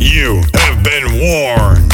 [0.00, 1.92] You have been warned.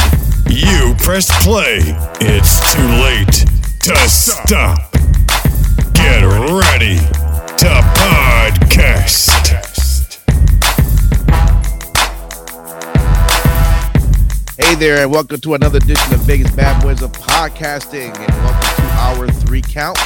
[0.49, 1.81] You pressed play.
[2.21, 3.45] It's too late
[3.81, 4.93] to stop.
[5.93, 9.27] Get ready to podcast.
[14.57, 18.85] Hey there, and welcome to another edition of Vegas Bad Boys of Podcasting, and welcome
[18.85, 19.99] to our three count.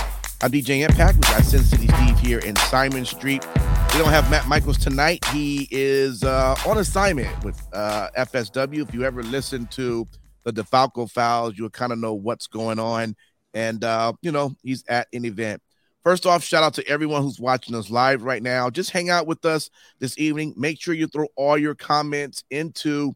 [0.43, 1.17] I'm DJ Impact.
[1.17, 3.47] We got Sin City Steve here in Simon Street.
[3.93, 5.23] We don't have Matt Michaels tonight.
[5.27, 8.89] He is uh, on assignment with uh, FSW.
[8.89, 10.09] If you ever listen to
[10.45, 13.17] the DeFalco files, you'll kind of know what's going on.
[13.53, 15.61] And, uh, you know, he's at an event.
[16.05, 18.71] First off, shout out to everyone who's watching us live right now.
[18.71, 20.55] Just hang out with us this evening.
[20.57, 23.13] Make sure you throw all your comments into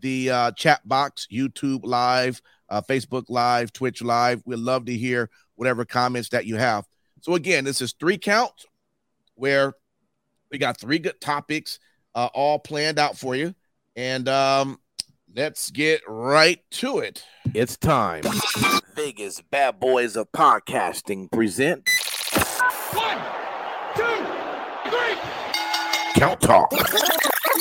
[0.00, 4.42] the uh, chat box, YouTube Live, uh, Facebook Live, Twitch Live.
[4.44, 6.86] We'd love to hear whatever comments that you have.
[7.22, 8.66] So, again, this is three counts
[9.34, 9.74] where
[10.50, 11.78] we got three good topics
[12.14, 13.54] uh, all planned out for you.
[13.96, 14.78] And um,
[15.34, 17.24] let's get right to it.
[17.54, 18.22] It's time.
[18.94, 21.86] Vegas Bad Boys of Podcasting present
[22.92, 23.18] One,
[23.94, 25.16] two, three.
[26.14, 26.70] Count Talk.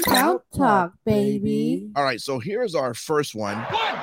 [0.05, 1.89] Count Talk, baby.
[1.95, 3.95] All right, so here's our first one, One.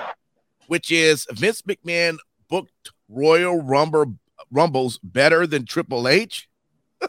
[0.66, 2.18] which is Vince McMahon
[2.50, 4.16] booked Royal Rumble
[4.50, 6.48] Rumbles better than Triple H.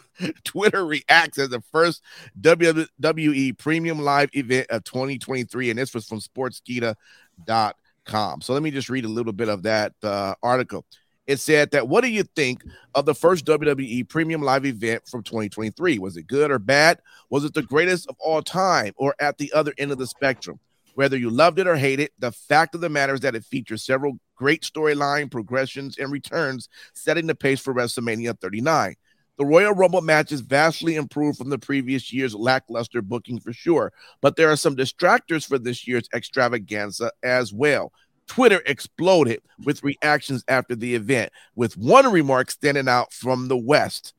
[0.44, 2.02] Twitter reacts as the first
[2.40, 8.42] WWE Premium Live event of 2023, and this was from Sportskeeda.com.
[8.42, 10.86] So let me just read a little bit of that uh, article.
[11.26, 12.66] It said that what do you think
[12.96, 16.00] of the first WWE Premium Live event from 2023?
[16.00, 17.00] Was it good or bad?
[17.30, 20.60] Was it the greatest of all time or at the other end of the spectrum?
[20.96, 23.46] Whether you loved it or hated, it, the fact of the matter is that it
[23.46, 28.96] features several great storyline progressions and returns, setting the pace for WrestleMania 39.
[29.38, 33.92] The Royal Rumble matches vastly improved from the previous year's lackluster booking for sure,
[34.22, 37.92] but there are some distractors for this year's extravaganza as well.
[38.28, 44.14] Twitter exploded with reactions after the event, with one remark standing out from the West.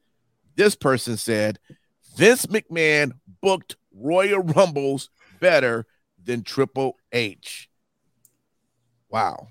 [0.57, 1.59] This person said,
[2.17, 5.11] Vince McMahon booked Royal Rumbles
[5.41, 5.87] better
[6.23, 7.69] than Triple H.
[9.09, 9.49] Wow.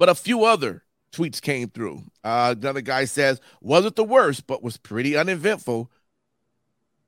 [0.00, 2.04] But a few other tweets came through.
[2.24, 5.90] Uh, another guy says, wasn't the worst, but was pretty uneventful.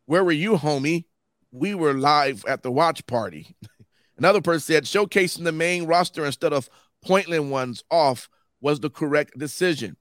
[0.04, 1.06] Where were you, homie?
[1.50, 3.56] We were live at the watch party.
[4.18, 6.68] Another person said, showcasing the main roster instead of
[7.02, 8.28] pointless ones off
[8.60, 9.96] was the correct decision.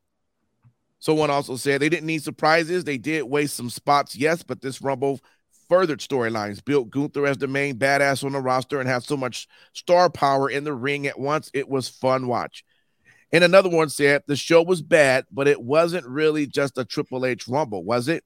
[1.00, 2.84] Someone also said they didn't need surprises.
[2.84, 5.22] They did waste some spots, yes, but this Rumble
[5.69, 9.47] furthered storylines, built Gunther as the main badass on the roster, and had so much
[9.72, 11.50] star power in the ring at once.
[11.53, 12.66] It was fun watch.
[13.34, 17.25] And another one said the show was bad, but it wasn't really just a Triple
[17.25, 18.24] H Rumble, was it?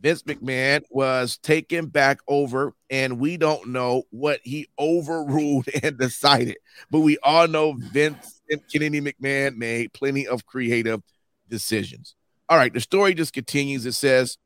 [0.00, 6.56] Vince McMahon was taken back over, and we don't know what he overruled and decided.
[6.90, 11.02] But we all know Vince and Kennedy McMahon made plenty of creative
[11.48, 12.14] decisions.
[12.48, 13.86] All right, the story just continues.
[13.86, 14.38] It says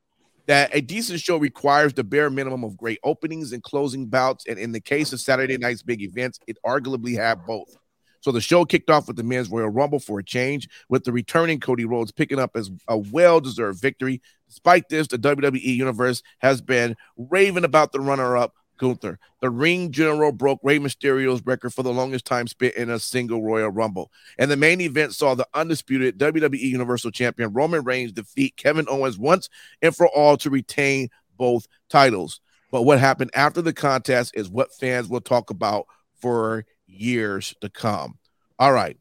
[0.46, 4.46] that a decent show requires the bare minimum of great openings and closing bouts.
[4.46, 7.76] And in the case of Saturday night's big events, it arguably had both.
[8.22, 11.12] So the show kicked off with the men's Royal Rumble for a change, with the
[11.12, 14.22] returning Cody Rhodes picking up as a well-deserved victory.
[14.48, 19.18] Despite this, the WWE universe has been raving about the runner-up Gunther.
[19.40, 23.42] The ring general broke Rey Mysterio's record for the longest time spent in a single
[23.42, 24.10] Royal Rumble.
[24.38, 29.18] And the main event saw the undisputed WWE Universal Champion Roman Reigns defeat Kevin Owens
[29.18, 29.48] once
[29.82, 32.40] and for all to retain both titles.
[32.70, 35.86] But what happened after the contest is what fans will talk about
[36.20, 38.18] for years to come.
[38.58, 38.96] All right.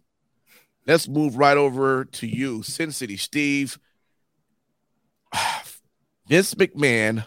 [0.88, 3.78] Let's move right over to you, Sin City Steve.
[6.28, 7.26] Vince McMahon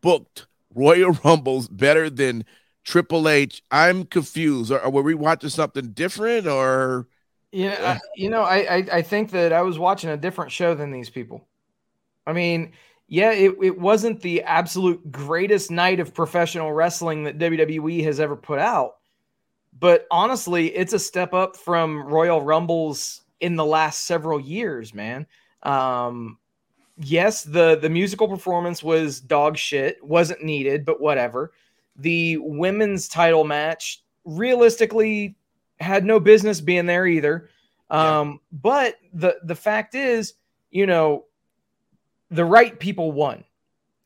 [0.00, 2.44] booked Royal Rumbles better than
[2.84, 3.62] Triple H.
[3.70, 4.70] I'm confused.
[4.72, 7.08] Or, were we watching something different or
[7.52, 10.90] Yeah, you know, I, I I think that I was watching a different show than
[10.90, 11.46] these people.
[12.26, 12.72] I mean,
[13.08, 18.36] yeah, it, it wasn't the absolute greatest night of professional wrestling that WWE has ever
[18.36, 18.94] put out.
[19.78, 25.26] But honestly, it's a step up from Royal Rumbles in the last several years, man.
[25.62, 26.38] Um,
[26.98, 31.52] yes, the the musical performance was dog shit, wasn't needed, but whatever.
[31.96, 35.36] The women's title match realistically
[35.80, 37.48] had no business being there either.
[37.90, 40.34] Um, but the the fact is,
[40.70, 41.24] you know,
[42.30, 43.44] the right people won.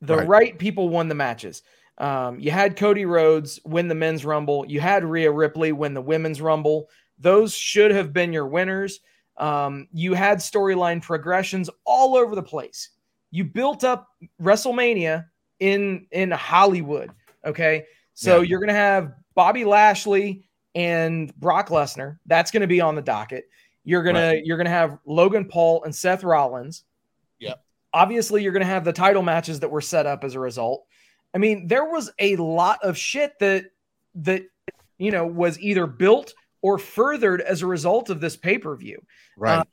[0.02, 0.28] The Right.
[0.28, 1.62] right, people won the matches.
[1.98, 4.64] Um, you had Cody Rhodes win the men's rumble.
[4.66, 6.88] You had Rhea Ripley win the women's rumble.
[7.19, 9.00] Those should have been your winners.
[9.38, 12.90] Um, you had storyline progressions all over the place.
[13.31, 14.08] You built up
[14.40, 15.26] WrestleMania
[15.60, 17.10] in in Hollywood.
[17.44, 17.84] Okay,
[18.14, 18.48] so Yeah.
[18.48, 20.44] you're gonna have Bobby Lashley
[20.75, 22.19] and Brock Lesnar.
[22.26, 23.44] That's gonna be on the docket.
[23.84, 26.84] You're gonna you're gonna have Logan Paul and Seth Rollins.
[27.38, 27.62] Yep.
[27.93, 30.85] Obviously, you're gonna have the title matches that were set up as a result.
[31.36, 33.66] I mean, there was a lot of shit that
[34.14, 34.44] that
[34.96, 38.98] you know was either built or furthered as a result of this pay per view
[39.36, 39.58] Right.
[39.58, 39.64] Uh,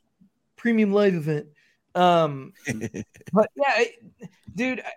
[0.56, 1.46] premium live event.
[1.94, 2.52] Um,
[3.32, 4.92] but yeah, it- dude, I-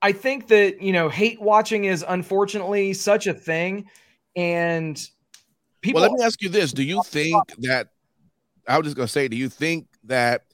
[0.00, 3.86] I think that you know hate watching is unfortunately such a thing,
[4.36, 4.96] and
[5.80, 6.00] people.
[6.02, 7.88] well, let me ask you this: Do you think that?
[8.68, 10.44] I was just gonna say, do you think that?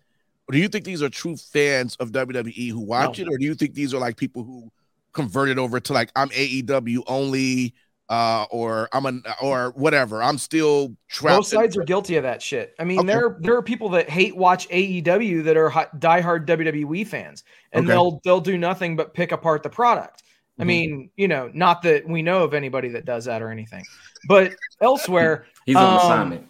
[0.51, 3.25] Do you think these are true fans of WWE who watch No.
[3.27, 4.71] it, or do you think these are like people who
[5.15, 7.75] converted over to like I'm AEW only,
[8.11, 10.23] uh, or I'm an or whatever?
[10.23, 11.39] I'm still trapped.
[11.39, 12.75] both sides are guilty of that shit.
[12.79, 13.07] I mean, Okay.
[13.09, 17.87] there there are people that hate watch AEW that are hi- diehard WWE fans, and
[17.87, 17.93] Okay.
[17.95, 20.23] they'll they'll do nothing but pick apart the product.
[20.59, 20.67] I Mhm.
[20.67, 23.85] mean, you know, not that we know of anybody that does that or anything,
[24.29, 26.47] but elsewhere, He's on Um, assignment.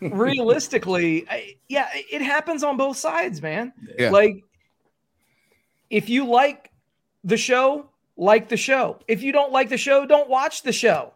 [0.00, 3.72] realistically, I, yeah, it happens on both sides, man.
[3.98, 4.10] Yeah.
[4.10, 4.42] Like,
[5.90, 6.70] if you like
[7.24, 7.88] the show,
[8.18, 8.98] like the show.
[9.08, 11.14] If you don't like the show, don't watch the show.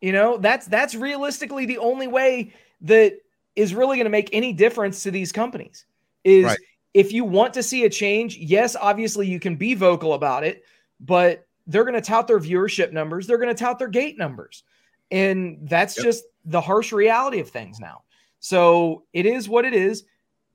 [0.00, 3.18] You know, that's that's realistically the only way that
[3.56, 5.84] is really going to make any difference to these companies.
[6.24, 6.58] Is Right.
[6.94, 10.64] if you want to see a change, yes, obviously you can be vocal about it,
[11.00, 14.62] but they're going to tout their viewership numbers, they're going to tout their gate numbers.
[15.10, 16.04] And that's Yep.
[16.04, 18.02] just the harsh reality of things now.
[18.38, 20.04] So it is what it is.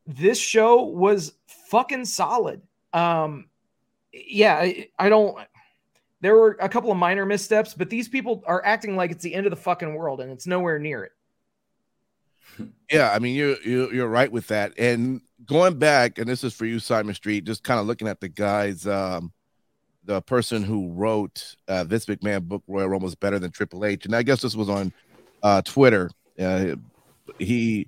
[0.07, 1.33] This show was
[1.69, 2.61] fucking solid.
[2.93, 3.49] Um,
[4.13, 5.37] yeah, I, I don't.
[6.25, 9.35] There were a couple of minor missteps, but these people are acting like it's the
[9.35, 11.11] end of the fucking world, and it's nowhere near it.
[12.91, 14.73] Yeah, I mean you're you're you're right with that.
[14.79, 18.21] And going back, and this is for you, Simon Street, just kind of looking at
[18.21, 19.33] the guys, um,
[20.03, 24.05] the person who wrote uh, Vince McMahon book Royal Rumble is better than Triple H,
[24.05, 24.93] and I guess this was on
[25.43, 26.09] uh, Twitter.
[26.39, 26.75] Uh,
[27.37, 27.87] he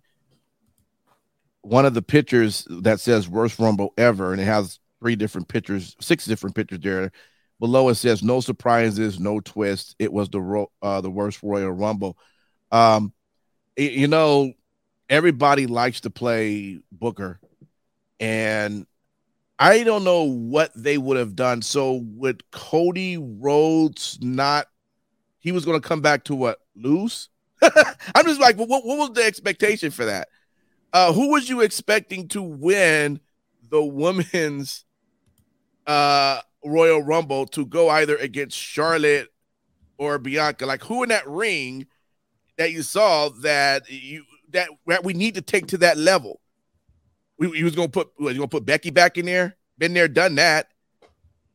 [1.62, 5.96] one of the pictures that says worst Rumble ever, and it has three different pictures,
[6.00, 7.12] six different pictures there.
[7.60, 9.96] Below it says no surprises, no twists.
[10.00, 12.18] It was the ro- uh, the worst Royal Rumble.
[12.72, 13.14] Um,
[13.78, 14.54] y- you know,
[15.10, 17.40] everybody likes to play Booker,
[18.20, 18.86] and
[19.60, 21.62] I don't know what they would have done.
[21.62, 24.68] So would Cody Rhodes not?
[25.40, 27.30] He was going to come back to what lose?
[27.62, 30.28] I'm just like, what, what was the expectation for that?
[30.94, 33.20] Uh, who was you expecting to win
[33.70, 34.86] the women's
[35.88, 39.30] uh, Royal Rumble to go either against Charlotte
[39.98, 40.66] or Bianca?
[40.66, 41.88] Like, who in that ring
[42.58, 46.42] that you saw that you that, that we need to take to that level?
[47.38, 49.56] We, he was gonna put was he gonna put Becky back in there?
[49.78, 50.70] Been there, done that.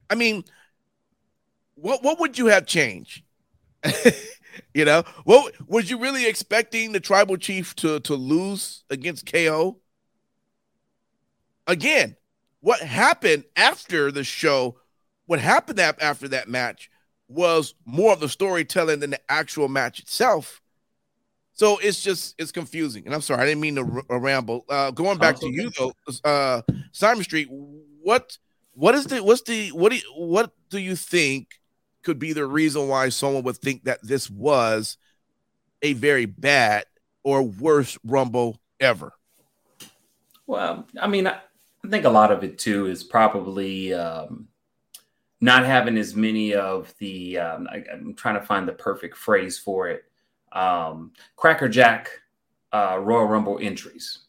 [0.08, 0.44] I mean,
[1.75, 3.22] what what would you have changed?
[4.75, 9.78] you know, what was you really expecting the tribal chief to to lose against KO?
[11.66, 12.16] Again,
[12.61, 14.78] what happened after the show,
[15.26, 16.91] what happened ap- after that match
[17.29, 20.61] was more of the storytelling than the actual match itself.
[21.55, 24.64] So it's just it's confusing, and I'm sorry I didn't mean to r- uh, ramble.
[24.69, 25.93] Uh, going back to you though,
[26.25, 26.62] uh,
[26.93, 28.37] Simon Street, what
[28.73, 31.49] what is the what's the what do you, what do you think
[32.02, 34.97] could be the reason why someone would think that this was
[35.83, 36.85] a very bad
[37.23, 39.12] or worst Rumble ever?
[40.47, 41.38] Well, I mean, I,
[41.85, 44.49] I think a lot of it too is probably um,
[45.42, 47.38] not having as many of the.
[47.38, 50.04] Um, I, I'm trying to find the perfect phrase for it.
[50.52, 52.11] Um, Cracker Jack
[52.72, 54.20] uh, Royal Rumble entries.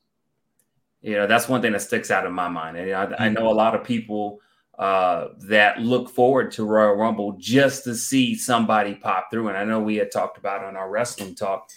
[1.01, 3.49] You know, that's one thing that sticks out in my mind, and I, I know
[3.49, 4.39] a lot of people
[4.79, 9.49] uh, that look forward to Royal Rumble just to see somebody pop through.
[9.49, 11.69] And I know we had talked about on our wrestling talk,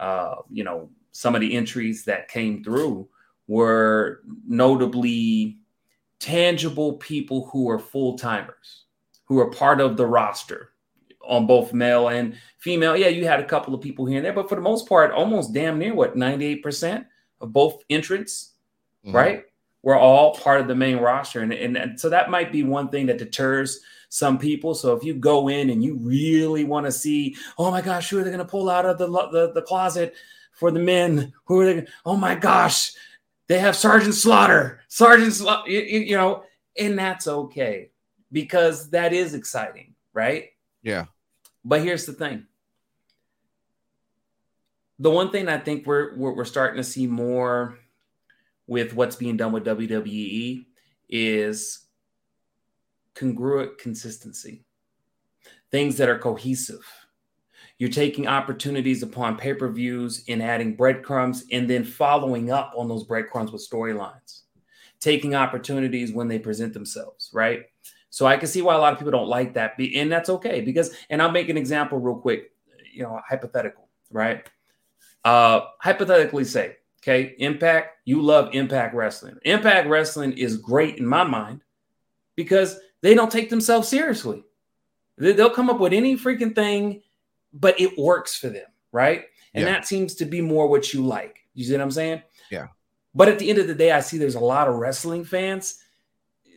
[0.00, 3.08] uh, you know, some of the entries that came through
[3.46, 5.58] were notably
[6.20, 8.79] tangible people who are full timers,
[9.30, 10.72] who are part of the roster
[11.22, 12.96] on both male and female.
[12.96, 15.12] Yeah, you had a couple of people here and there, but for the most part,
[15.12, 17.06] almost damn near what 98%
[17.40, 18.54] of both entrants,
[19.06, 19.14] Mhm.
[19.14, 19.44] right?
[19.84, 21.42] We're all part of the main roster.
[21.42, 24.74] And, and, and so that might be one thing that deters some people.
[24.74, 28.18] So if you go in and you really want to see, oh my gosh, who
[28.18, 30.16] are they going to pull out of the, the, the closet
[30.54, 31.32] for the men?
[31.44, 31.86] Who are they?
[32.04, 32.94] Oh my gosh,
[33.46, 36.42] they have Sergeant Slaughter, Sergeant Slaughter, you, you know,
[36.76, 37.90] and that's okay
[38.32, 40.50] because that is exciting, right?
[40.82, 41.06] Yeah.
[41.64, 42.46] But here's the thing.
[44.98, 47.78] The one thing I think we're, we're, we're starting to see more
[48.66, 50.66] with what's being done with WWE
[51.08, 51.86] is
[53.14, 54.64] congruent consistency,
[55.70, 56.86] things that are cohesive.
[57.78, 62.88] You're taking opportunities upon pay per views and adding breadcrumbs and then following up on
[62.88, 64.42] those breadcrumbs with storylines,
[65.00, 67.64] taking opportunities when they present themselves, right?
[68.10, 69.78] So I can see why a lot of people don't like that.
[69.78, 72.52] And that's okay because, and I'll make an example real quick,
[72.92, 74.48] you know, hypothetical, right?
[75.24, 79.36] Uh, hypothetically, say, okay, Impact, you love Impact Wrestling.
[79.44, 81.62] Impact Wrestling is great in my mind
[82.34, 84.44] because they don't take themselves seriously.
[85.16, 87.02] They'll come up with any freaking thing,
[87.52, 89.24] but it works for them, right?
[89.54, 89.72] And yeah.
[89.72, 91.38] that seems to be more what you like.
[91.54, 92.22] You see what I'm saying?
[92.50, 92.68] Yeah.
[93.14, 95.82] But at the end of the day, I see there's a lot of wrestling fans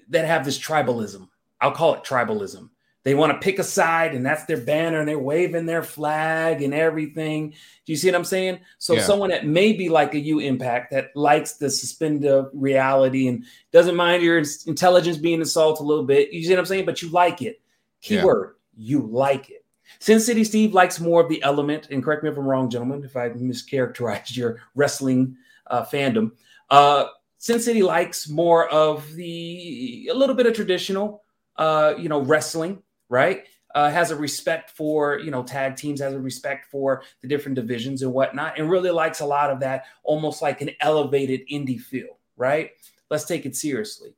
[0.10, 1.28] that have this tribalism.
[1.64, 2.70] I'll call it tribalism.
[3.04, 6.62] They want to pick a side, and that's their banner, and they're waving their flag
[6.62, 7.50] and everything.
[7.50, 8.60] Do you see what I'm saying?
[8.78, 9.02] So, yeah.
[9.02, 13.96] someone that may be like a U Impact that likes the suspended reality and doesn't
[13.96, 16.32] mind your intelligence being assaulted a little bit.
[16.32, 16.86] You see what I'm saying?
[16.86, 17.62] But you like it.
[18.02, 18.96] Keyword: yeah.
[18.96, 19.66] you like it.
[20.00, 23.04] Sin City Steve likes more of the element, and correct me if I'm wrong, gentlemen,
[23.04, 25.36] if I mischaracterized your wrestling
[25.68, 26.32] uh, fandom.
[26.70, 27.06] Uh,
[27.38, 31.23] Sin City likes more of the a little bit of traditional,
[31.58, 32.82] uh, you know, wrestling
[33.14, 33.46] right?
[33.76, 37.56] Uh, has a respect for you know tag teams, has a respect for the different
[37.56, 41.80] divisions and whatnot, and really likes a lot of that, almost like an elevated indie
[41.80, 42.72] feel, right?
[43.10, 44.16] Let's take it seriously.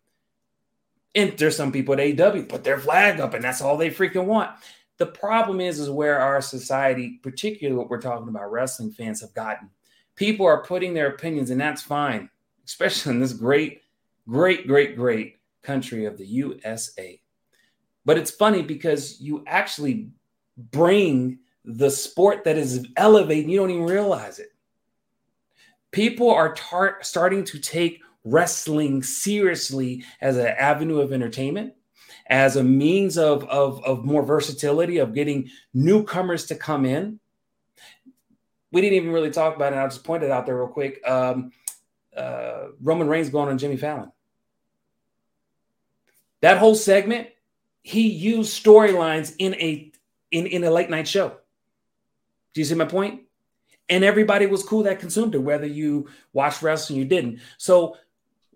[1.14, 4.26] And there's some people at AW put their flag up, and that's all they freaking
[4.26, 4.52] want.
[4.98, 9.34] The problem is, is where our society, particularly what we're talking about, wrestling fans have
[9.34, 9.70] gotten.
[10.16, 12.30] People are putting their opinions, and that's fine,
[12.66, 13.82] especially in this great,
[14.28, 17.20] great, great, great country of the USA.
[18.06, 20.10] But it's funny because you actually
[20.58, 24.50] bring the sport that is elevating, you don't even realize it.
[25.92, 31.74] People are tar- starting to take wrestling seriously as an avenue of entertainment,
[32.28, 37.20] as a means of, of, of more versatility, of getting newcomers to come in.
[38.72, 39.78] We didn't even really talk about it.
[39.78, 41.02] I'll just point it out there real quick.
[41.08, 41.52] Um,
[42.16, 44.12] uh, Roman Reigns going on Jimmy Fallon.
[46.42, 47.30] That whole segment
[47.86, 49.92] he used storylines in a
[50.32, 51.38] in, in a late night show.
[52.56, 53.22] Do you see my point?
[53.90, 57.42] And everybody was cool that consumed it, whether you watched wrestling or you didn't.
[57.60, 57.96] So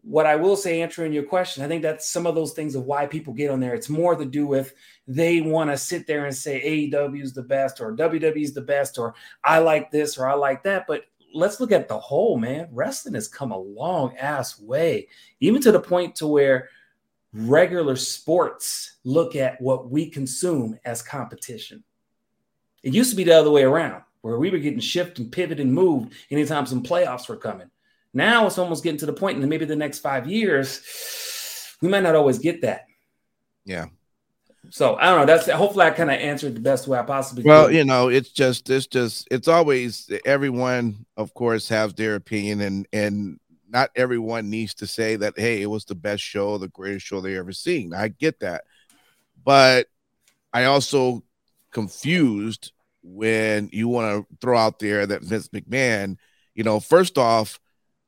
[0.01, 2.86] what I will say, answering your question, I think that's some of those things of
[2.86, 3.75] why people get on there.
[3.75, 4.74] It's more to do with
[5.07, 8.62] they want to sit there and say AEW is the best or WWE is the
[8.62, 10.88] best or I like this or I like that.
[10.88, 11.03] But
[11.36, 12.67] let's look at the whole, man.
[12.71, 15.07] Wrestling has come a long ass way,
[15.39, 16.69] even to the point to where
[17.33, 21.83] regular sports look at what we consume as competition.
[22.83, 25.65] It used to be the other way around, where we were getting shift and pivoted
[25.65, 27.69] and moved anytime some playoffs were coming.
[28.13, 30.81] Now it's almost getting to the point in maybe the next five years,
[31.81, 32.86] we might not always get that.
[33.65, 33.86] Yeah.
[34.71, 35.25] So I don't know.
[35.25, 37.75] That's hopefully I kind of answered the best way I possibly well, could.
[37.75, 42.88] you know, it's just it's just it's always everyone, of course, has their opinion and
[42.91, 47.05] and not everyone needs to say that, hey, it was the best show, the greatest
[47.05, 47.93] show they ever seen.
[47.93, 48.63] I get that.
[49.43, 49.88] But
[50.51, 51.23] I also
[51.71, 52.71] confused
[53.03, 56.17] when you want to throw out there that Vince McMahon,
[56.55, 57.59] you know, first off,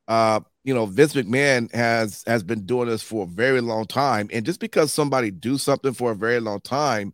[0.07, 4.29] uh, you know, Vince McMahon has has been doing this for a very long time.
[4.31, 7.13] And just because somebody do something for a very long time,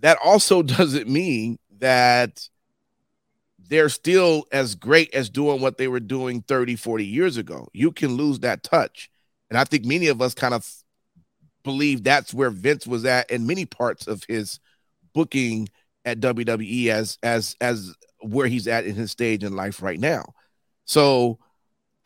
[0.00, 2.48] that also doesn't mean that
[3.68, 7.68] they're still as great as doing what they were doing 30, 40 years ago.
[7.72, 9.10] You can lose that touch.
[9.50, 10.66] And I think many of us kind of
[11.64, 14.58] believe that's where Vince was at in many parts of his
[15.14, 15.68] booking
[16.04, 20.32] at WWE as as as where he's at in his stage in life right now.
[20.84, 21.38] So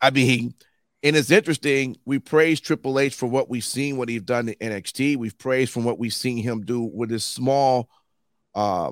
[0.01, 0.53] I mean,
[1.01, 1.97] and it's interesting.
[2.05, 5.17] We praise Triple H for what we've seen, what he's done in NXT.
[5.17, 7.89] We've praised from what we've seen him do with his small,
[8.53, 8.91] uh,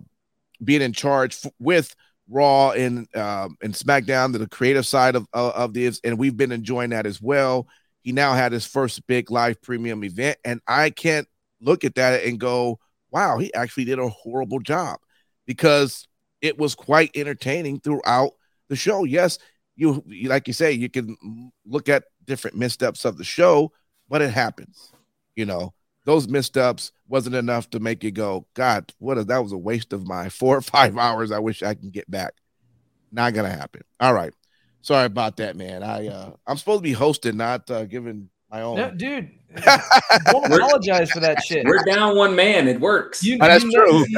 [0.63, 1.95] being in charge f- with
[2.31, 6.51] Raw and um, and SmackDown, to the creative side of of this, and we've been
[6.51, 7.67] enjoying that as well.
[8.01, 11.27] He now had his first big live premium event, and I can't
[11.59, 12.79] look at that and go,
[13.11, 14.99] "Wow, he actually did a horrible job,"
[15.45, 16.07] because
[16.41, 18.31] it was quite entertaining throughout
[18.69, 19.03] the show.
[19.03, 19.37] Yes,
[19.75, 23.71] you like you say, you can look at different missteps of the show,
[24.09, 24.91] but it happens,
[25.35, 25.73] you know.
[26.05, 29.93] Those missteps wasn't enough to make you go, God, what is that was a waste
[29.93, 31.31] of my four or five hours.
[31.31, 32.33] I wish I can get back.
[33.11, 33.81] Not gonna happen.
[33.99, 34.33] All right.
[34.81, 35.83] Sorry about that, man.
[35.83, 38.77] I uh I'm supposed to be hosting, not uh giving my own.
[38.77, 39.29] No, dude,
[40.25, 41.65] don't apologize for that shit.
[41.67, 42.67] We're down one man.
[42.67, 43.23] It works.
[43.23, 44.05] You- Oh, that's you true.
[44.07, 44.17] you-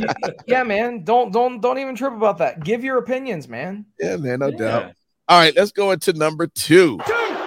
[0.00, 1.04] you- yeah, man.
[1.04, 2.64] Don't don't don't even trip about that.
[2.64, 3.86] Give your opinions, man.
[4.00, 4.56] yeah, man, no Yeah.
[4.58, 4.92] doubt.
[5.28, 6.98] All right, let's go into number two.
[7.06, 7.46] Two.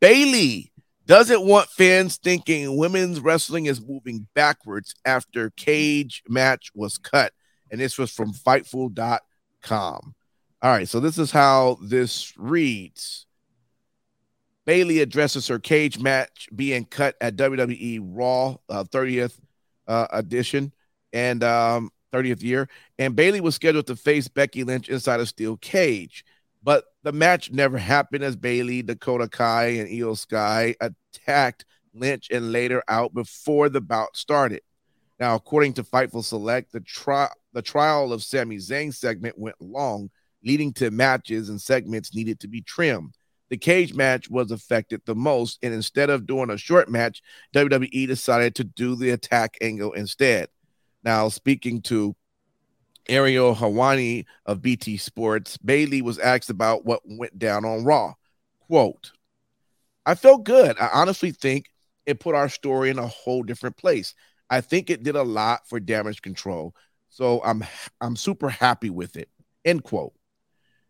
[0.00, 0.72] Bayley
[1.08, 7.32] doesn't want fans thinking women's wrestling is moving backwards after cage match was cut.
[7.70, 10.14] And this was from Fightful.com.
[10.60, 13.26] All right, so this is how this reads.
[14.66, 19.38] Bayley addresses her cage match being cut at WWE Raw uh, 30th
[19.86, 20.74] uh, edition
[21.14, 22.68] and um, 30th year.
[22.98, 26.22] And Bayley was scheduled to face Becky Lynch inside a steel cage.
[26.68, 32.52] But the match never happened as Bayley, Dakota Kai, and Iyo Sky attacked Lynch and
[32.52, 34.60] laid her out before the bout started.
[35.18, 40.10] Now, according to Fightful Select, the trial the trial of Sami Zayn segment went long,
[40.44, 43.14] leading to matches and segments needed to be trimmed.
[43.48, 47.22] The cage match was affected the most, and instead of doing a short match,
[47.54, 50.48] WWE decided to do the attack angle instead.
[51.02, 52.14] Now, speaking to
[53.08, 58.14] Ariel Helwani of BT Sports, Bayley was asked about what went down on Raw.
[58.60, 59.12] Quote,
[60.04, 60.76] I felt good.
[60.78, 61.70] I honestly think
[62.06, 64.14] it put our story in a whole different place.
[64.50, 66.74] I think it did a lot for damage control.
[67.10, 67.64] So I'm
[68.00, 69.28] I'm super happy with it.
[69.64, 70.14] End quote.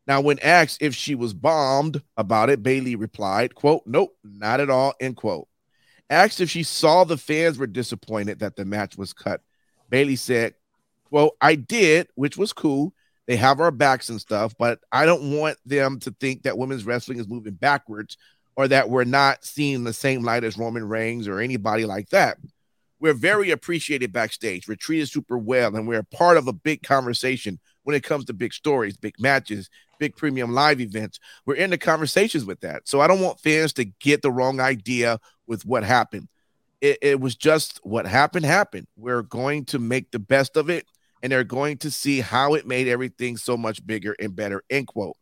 [0.06, 4.70] Now, when asked if she was bombed about it, Bayley replied, quote, nope, not at
[4.70, 5.48] all, end quote.
[6.08, 9.42] Asked if she saw the fans were disappointed that the match was cut,
[9.90, 10.54] Bayley said,
[11.10, 12.92] well, I did, which was cool.
[13.26, 16.84] They have our backs and stuff, but I don't want them to think that women's
[16.84, 18.16] wrestling is moving backwards
[18.56, 22.38] or that we're not seeing the same light as Roman Reigns or anybody like that.
[23.00, 24.66] We're very appreciated backstage.
[24.66, 28.32] We're treated super well, and we're part of a big conversation when it comes to
[28.32, 31.20] big stories, big matches, big premium live events.
[31.46, 32.88] We're in the conversations with that.
[32.88, 36.28] So I don't want fans to get the wrong idea with what happened.
[36.80, 38.86] It, it was just what happened, happened.
[38.96, 40.86] We're going to make the best of it
[41.22, 44.62] and they're going to see how it made everything so much bigger and better.
[44.70, 45.16] End quote.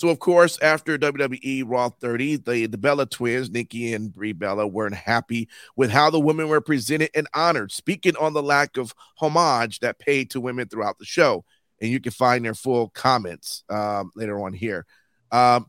[0.00, 4.66] So, of course, after WWE Raw 30, the, the Bella twins, Nikki and Brie Bella,
[4.66, 8.94] weren't happy with how the women were presented and honored, speaking on the lack of
[9.16, 11.44] homage that paid to women throughout the show.
[11.82, 14.86] And you can find their full comments um, later on here.
[15.30, 15.66] Um,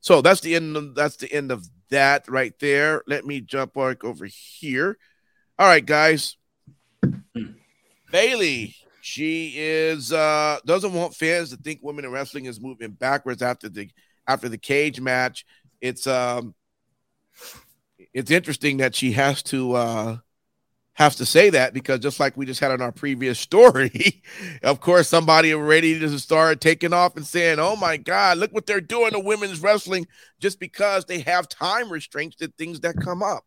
[0.00, 0.76] so that's the end.
[0.76, 3.02] Of, that's the end of that right there.
[3.06, 4.98] Let me jump back over here.
[5.58, 6.36] All right, guys.
[8.10, 13.42] Bayley, she is uh doesn't want fans to think women in wrestling is moving backwards
[13.42, 13.90] after the
[14.28, 15.44] after the cage match.
[15.80, 16.54] It's um
[18.14, 20.16] it's interesting that she has to uh
[20.94, 24.22] have to say that because just like we just had on our previous story,
[24.62, 28.66] of course, somebody already to start taking off and saying, Oh my god, look what
[28.66, 30.06] they're doing to women's wrestling
[30.38, 33.44] just because they have time restraints to things that come up.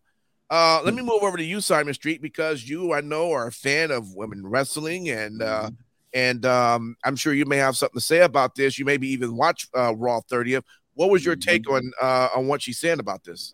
[0.50, 3.52] Uh, let me move over to you, Simon Street, because you, I know, are a
[3.52, 5.72] fan of women wrestling, and uh,
[6.14, 8.78] and um, I'm sure you may have something to say about this.
[8.78, 10.64] You maybe even watch uh, Raw 30th.
[10.94, 13.54] What was your take on uh, on what she's saying about this?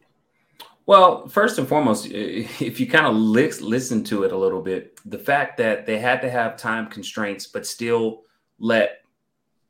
[0.85, 4.99] Well, first and foremost, if you kind of li- listen to it a little bit,
[5.05, 8.23] the fact that they had to have time constraints, but still
[8.59, 9.01] let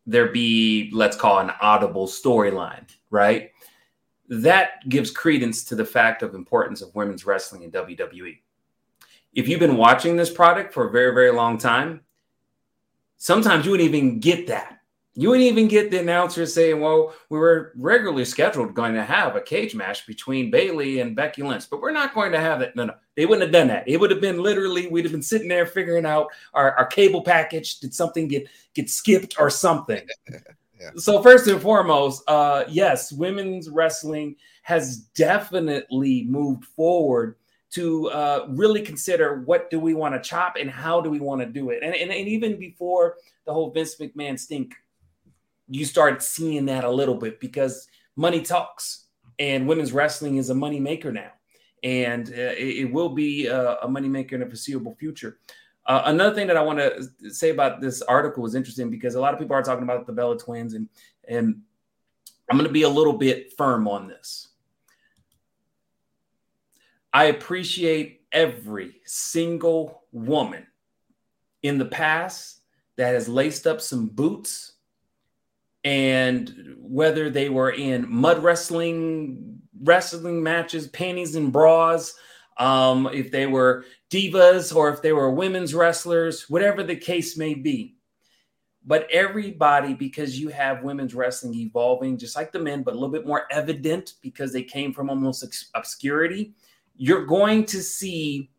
[0.07, 3.50] there be, let's call it an audible storyline, right?
[4.31, 8.39] That gives credence to the fact of importance of women's wrestling in WWE.
[9.33, 11.99] If you've been watching this product for a very, very long time,
[13.17, 14.79] sometimes you wouldn't even get that.
[15.15, 19.35] You wouldn't even get the announcer saying, well, we were regularly scheduled going to have
[19.35, 22.73] a cage match between Bayley and Becky Lynch, but we're not going to have it.
[22.73, 23.85] No, no, they wouldn't have done that.
[23.85, 27.21] It would have been literally, we'd have been sitting there figuring out our, our cable
[27.21, 27.81] package.
[27.81, 30.07] Did something get get skipped or something?
[30.95, 37.35] So first and foremost, uh, yes, women's wrestling has definitely moved forward
[37.71, 41.41] to uh, really consider what do we want to chop and how do we want
[41.41, 41.81] to do it.
[41.81, 43.15] And, and, and even before
[43.45, 44.75] the whole Vince McMahon stink,
[45.69, 49.05] you started seeing that a little bit because money talks
[49.39, 51.31] and women's wrestling is a money maker now.
[51.83, 55.39] And uh, it, it will be a, a money maker in the foreseeable future.
[55.85, 59.19] Uh, another thing that I want to say about this article was interesting because a
[59.19, 60.87] lot of people are talking about the Bella twins, and
[61.27, 61.61] and
[62.49, 64.49] I'm going to be a little bit firm on this.
[67.13, 70.65] I appreciate every single woman
[71.63, 72.61] in the past
[72.97, 74.73] that has laced up some boots,
[75.83, 82.13] and whether they were in mud wrestling, wrestling matches, panties and bras,
[82.57, 87.53] um, if they were divas or if they were women's wrestlers, whatever the case may
[87.53, 87.95] be.
[88.85, 93.09] But everybody, because you have women's wrestling evolving just like the men, but a little
[93.09, 96.53] bit more evident because they came from almost obscurity,
[96.95, 98.49] you're going to see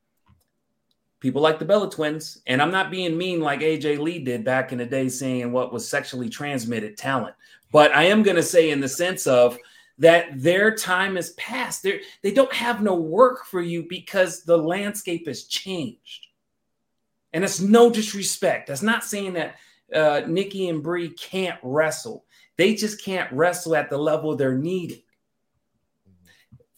[1.18, 2.40] people like the Bella twins.
[2.46, 5.72] And I'm not being mean like AJ Lee did back in the day, saying what
[5.72, 7.34] was sexually transmitted talent.
[7.72, 9.58] But I am going to say, in the sense of
[9.98, 11.82] that their time is past.
[11.82, 16.28] They're, they don't have no work for you because the landscape has changed.
[17.32, 18.68] And it's no disrespect.
[18.68, 19.56] That's not saying that
[19.94, 22.24] uh, Nikki and Brie can't wrestle.
[22.56, 25.02] They just can't wrestle at the level they're needed.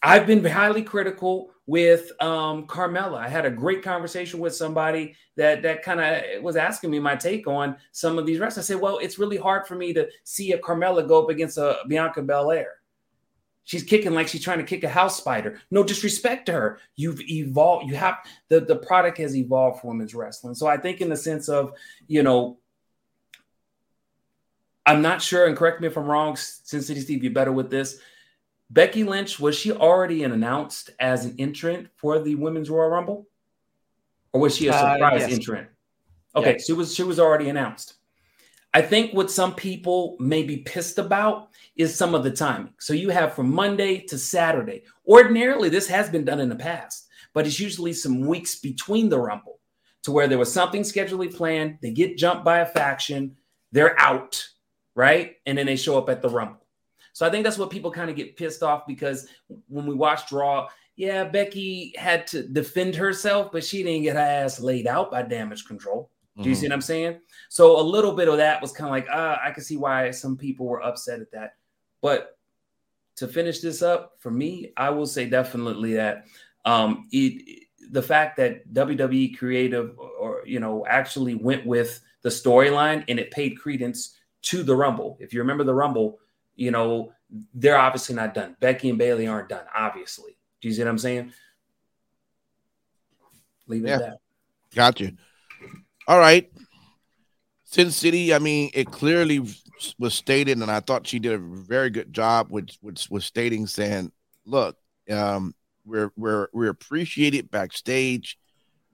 [0.01, 3.17] I've been highly critical with um, Carmella.
[3.17, 7.15] I had a great conversation with somebody that that kind of was asking me my
[7.15, 8.65] take on some of these wrestlers.
[8.65, 11.57] I said, "Well, it's really hard for me to see a Carmella go up against
[11.57, 12.75] a Bianca Belair.
[13.65, 15.59] She's kicking like she's trying to kick a house spider.
[15.71, 16.79] No disrespect to her.
[16.95, 17.89] You've evolved.
[17.89, 20.55] You have the the product has evolved for women's wrestling.
[20.55, 21.73] So I think in the sense of
[22.07, 22.59] you know
[24.85, 27.71] I'm not sure, and correct me if I'm wrong, Sin City Steve, you're better with
[27.71, 27.99] this.
[28.69, 33.27] Becky Lynch, was she already announced as an entrant for the Women's Royal Rumble?
[34.31, 35.33] Or was she a uh, surprise uh, yes.
[35.33, 35.67] entrant?
[36.35, 36.65] Okay, yes.
[36.65, 37.95] she was she was already announced.
[38.75, 42.73] I think what some people may be pissed about is some of the timing.
[42.77, 44.83] So you have from Monday to Saturday.
[45.07, 49.17] Ordinarily, this has been done in the past, but it's usually some weeks between the
[49.17, 49.59] Rumble
[50.03, 51.77] to where there was something scheduled planned.
[51.81, 53.37] They get jumped by a faction,
[53.71, 54.45] they're out
[54.95, 55.35] right?
[55.45, 56.65] And then they show up at the Rumble.
[57.13, 59.27] So I think that's what people kind of get pissed off because
[59.67, 64.21] when we watch Raw, yeah, Becky had to defend herself, but she didn't get her
[64.21, 66.09] ass laid out by damage control.
[66.37, 66.59] Do you mm-hmm.
[66.59, 67.19] see what I'm saying?
[67.49, 70.11] So a little bit of that was kind of like, uh, I can see why
[70.11, 71.55] some people were upset at that.
[72.01, 72.37] But
[73.15, 76.25] to finish this up, for me, I will say definitely that
[76.65, 83.05] um, it, the fact that WWE creative or you know actually went with the storyline
[83.07, 85.17] and it paid credence to the Rumble.
[85.19, 86.19] If you remember the Rumble,
[86.55, 87.13] you know,
[87.53, 88.55] they're obviously not done.
[88.59, 90.37] Becky and Bayley aren't done, obviously.
[90.61, 91.33] Do you see what I'm saying?
[93.67, 93.95] Leave it yeah.
[93.95, 94.17] at that.
[94.73, 95.13] Got you.
[96.07, 96.51] All right.
[97.63, 99.39] Sin City, I mean, it clearly
[99.97, 103.65] was stated, and I thought she did a very good job with, with, with stating,
[103.67, 104.11] saying,
[104.45, 104.77] look,
[105.09, 105.53] um,
[105.85, 108.37] we're we're we're appreciated backstage.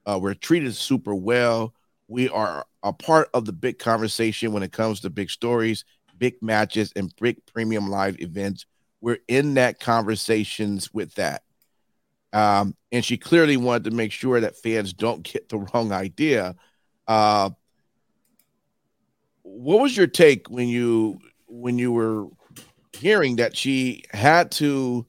[0.05, 1.73] Uh, we're treated super well.
[2.07, 5.85] We are a part of the big conversation when it comes to big stories,
[6.17, 8.65] big matches, and big premium live events.
[8.99, 11.43] We're in that conversations with that.
[12.33, 16.55] Um, and she clearly wanted to make sure that fans don't get the wrong idea.
[17.11, 17.49] Uh,
[19.41, 22.25] what was your take when you when you were
[22.93, 25.05] hearing that she had to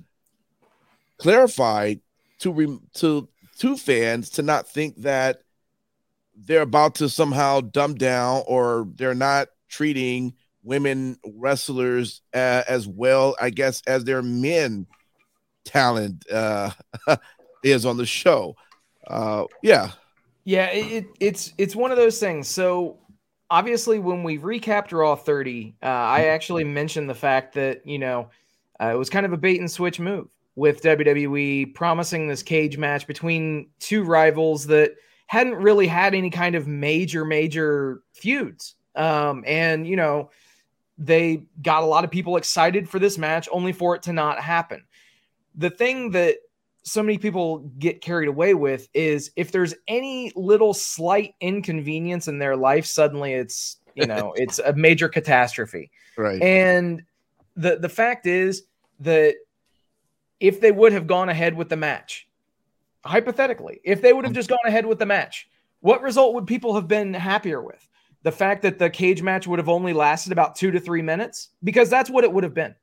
[1.19, 1.95] clarify
[2.41, 5.43] to to to fans to not think that
[6.35, 10.35] they're about to somehow dumb down or they're not treating
[10.65, 14.89] women wrestlers uh, as well, I guess, as their men
[15.65, 16.71] talent uh,
[17.63, 18.57] is on the show.
[19.07, 19.93] Uh, yeah,
[20.45, 22.49] yeah, it, it's it's one of those things.
[22.49, 22.99] So
[23.51, 26.31] obviously, when we recapped Raw 30, uh, I mm-hmm.
[26.31, 28.29] actually mentioned the fact that you know
[28.81, 32.77] uh, it was kind of a bait and switch move with WWE promising this cage
[32.77, 34.95] match between two rivals that
[35.27, 38.75] hadn't really had any kind of major, major feuds.
[38.95, 40.31] Um, and, you know,
[40.99, 44.41] they got a lot of people excited for this match only for it to not
[44.41, 44.85] happen.
[45.55, 46.37] The thing that
[46.83, 52.39] so many people get carried away with is if there's any little slight inconvenience in
[52.39, 55.91] their life, suddenly it's, you know, it's a major catastrophe.
[56.17, 56.43] Right.
[56.43, 57.05] And
[57.57, 58.65] the the fact is
[59.01, 59.37] that
[60.41, 62.27] if they would have gone ahead with the match,
[63.05, 64.37] hypothetically, if they would have mm.
[64.37, 65.49] just gone ahead with the match,
[65.81, 67.89] what result would people have been happier with?
[68.25, 71.51] The fact that the cage match would have only lasted about two to three minutes,
[71.63, 72.75] because that's what it would have been.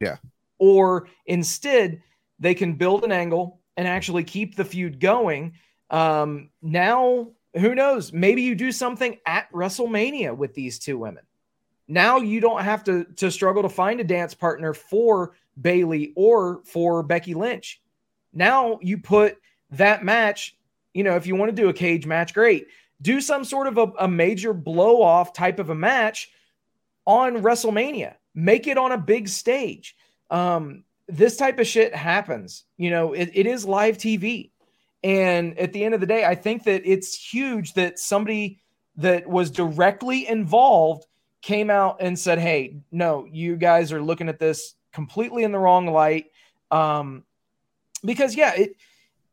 [0.00, 0.16] Yeah.
[0.58, 2.02] Or instead,
[2.38, 5.54] they can build an angle and actually keep the feud going.
[5.90, 8.12] Um, now, who knows?
[8.12, 11.24] Maybe you do something at WrestleMania with these two women.
[11.88, 16.62] Now you don't have to to struggle to find a dance partner for Bayley or
[16.64, 17.82] for Becky Lynch.
[18.32, 19.36] Now you put
[19.72, 20.56] that match,
[20.94, 22.68] you know, if you want to do a cage match, great.
[23.02, 26.30] Do some sort of a, a major blow off type of a match
[27.04, 28.14] on WrestleMania.
[28.34, 29.96] Make it on a big stage.
[30.30, 32.64] Um, this type of shit happens.
[32.78, 34.50] You know, it, it is live TV.
[35.04, 38.62] And at the end of the day, I think that it's huge that somebody
[38.96, 41.04] that was directly involved
[41.42, 45.58] came out and said, Hey, no, you guys are looking at this completely in the
[45.58, 46.26] wrong light.
[46.70, 47.24] Um,
[48.04, 48.76] because yeah, it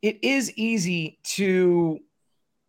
[0.01, 1.99] it is easy to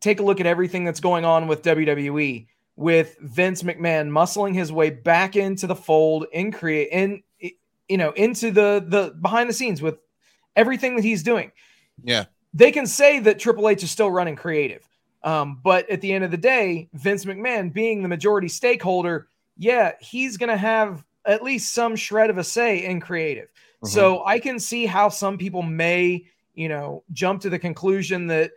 [0.01, 2.47] take a look at everything that's going on with WWE
[2.77, 7.23] with Vince McMahon muscling his way back into the fold in create in
[7.91, 9.99] you know into the the behind the scenes with
[10.57, 11.53] everything that he's doing.
[12.03, 12.27] Yeah.
[12.55, 14.87] They can say that Triple H is still running creative.
[15.23, 19.93] Um, but at the end of the day, Vince McMahon being the majority stakeholder, yeah,
[20.01, 23.49] he's going to have at least some shred of a say in creative.
[23.49, 23.89] Mm-hmm.
[23.89, 26.25] So I can see how some people may,
[26.55, 28.53] you know, jump to the conclusion that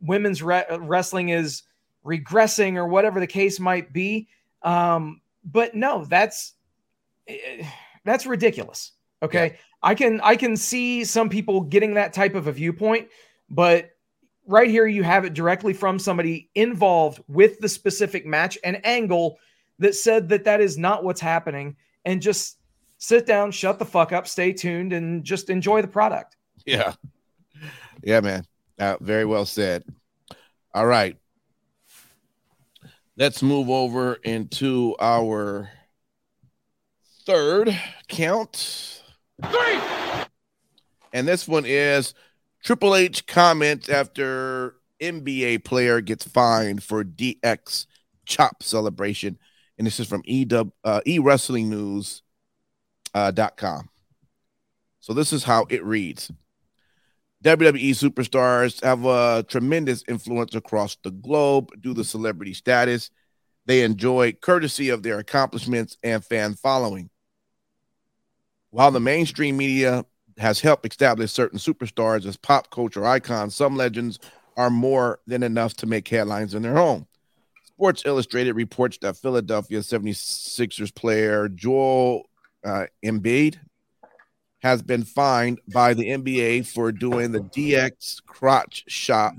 [0.00, 1.62] women's re- wrestling is
[2.04, 4.28] regressing or whatever the case might be.
[4.62, 6.54] Um, but no, that's
[7.28, 7.64] eh,
[8.08, 8.92] that's ridiculous.
[9.22, 9.46] Okay.
[9.52, 9.56] Yeah.
[9.82, 13.08] I can I can see some people getting that type of a viewpoint,
[13.48, 13.90] but
[14.46, 19.38] right here you have it directly from somebody involved with the specific match and angle
[19.78, 22.58] that said that that is not what's happening and just
[22.96, 26.36] sit down, shut the fuck up, stay tuned and just enjoy the product.
[26.66, 26.94] Yeah.
[28.02, 28.44] Yeah, man.
[28.78, 29.84] Uh, very well said.
[30.74, 31.16] All right.
[33.16, 35.70] Let's move over into our
[37.28, 39.02] third count.
[39.44, 39.80] Three.
[41.12, 42.14] And this one is
[42.64, 47.84] Triple H comments after NBA player gets fined for DX
[48.24, 49.38] chop celebration.
[49.76, 51.20] And this is from EW, uh, e
[53.14, 53.90] uh, dot com.
[55.00, 56.32] So this is how it reads.
[57.44, 63.10] WWE superstars have a tremendous influence across the globe due to celebrity status.
[63.66, 67.10] They enjoy courtesy of their accomplishments and fan following.
[68.70, 70.04] While the mainstream media
[70.36, 74.18] has helped establish certain superstars as pop culture icons, some legends
[74.56, 77.06] are more than enough to make headlines in their own.
[77.64, 82.24] Sports Illustrated reports that Philadelphia 76ers player Joel
[82.64, 83.58] uh, Embiid
[84.60, 89.34] has been fined by the NBA for doing the DX crotch chop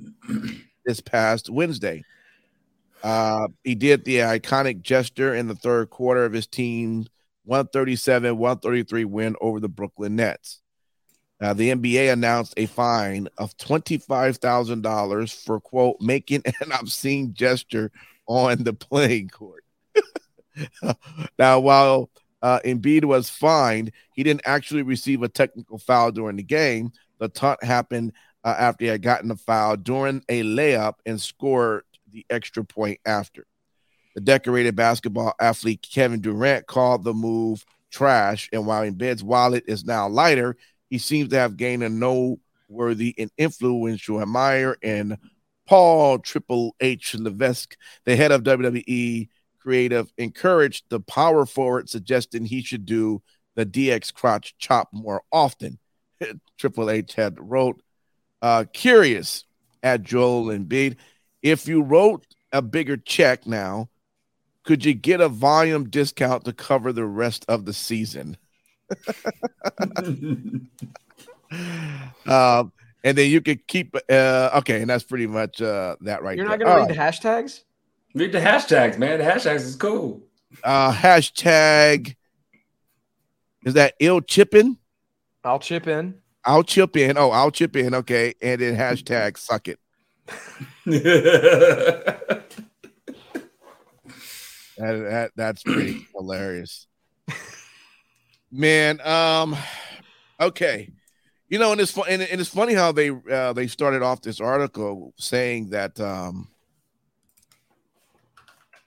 [0.85, 2.03] this past Wednesday.
[3.03, 7.05] Uh, he did the iconic gesture in the third quarter of his team
[7.49, 10.61] 137 133 win over the Brooklyn Nets.
[11.41, 17.91] Uh, the NBA announced a fine of $25,000 for, quote, making an obscene gesture
[18.27, 19.63] on the playing court.
[21.39, 22.09] now, while
[22.41, 23.91] uh, Embiid was fined.
[24.13, 26.91] He didn't actually receive a technical foul during the game.
[27.19, 31.83] The taunt happened uh, after he had gotten a foul during a layup and scored
[32.11, 33.45] the extra point after.
[34.19, 39.85] The decorated basketball athlete Kevin Durant called the move trash, and while Embiid's wallet is
[39.85, 40.57] now lighter,
[40.89, 45.17] he seems to have gained a noteworthy and influential admirer in
[45.65, 52.61] Paul Triple H Levesque, the head of WWE creative encouraged the power forward, suggesting he
[52.61, 53.21] should do
[53.55, 55.79] the DX crotch chop more often.
[56.57, 57.81] Triple H had wrote,
[58.41, 59.45] uh, curious
[59.81, 60.97] at Joel Embiid.
[61.41, 63.87] If you wrote a bigger check now,
[64.69, 68.37] could you get a volume discount to cover the rest of the season?
[72.27, 72.71] um,
[73.03, 76.37] and then you could keep uh, okay, and that's pretty much uh, that right.
[76.37, 77.63] You're not gonna read the hashtags?
[78.13, 79.17] Read the hashtags, man.
[79.17, 80.21] The hashtags is cool.
[80.63, 82.15] Uh hashtag
[83.63, 84.77] is that ill chipping?
[85.43, 86.13] I'll chip in.
[86.45, 87.17] I'll chip in.
[87.17, 87.95] Oh, I'll chip in.
[87.95, 88.35] Okay.
[88.39, 89.79] And then hashtag suck it.
[94.79, 96.87] that, that that's pretty hilarious.
[98.51, 99.55] Man, um
[100.39, 100.89] okay.
[101.49, 104.39] You know, and it's and, and it's funny how they uh, they started off this
[104.39, 106.47] article saying that um